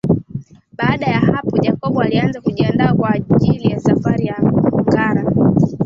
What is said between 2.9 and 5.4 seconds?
kwa ajili ya safari ya ngara